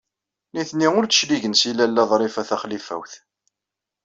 Nitni 0.53 0.87
ur 0.97 1.05
d-cligen 1.05 1.55
seg 1.61 1.71
Lalla 1.77 2.03
Ḍrifa 2.11 2.43
Taxlifawt. 2.49 3.13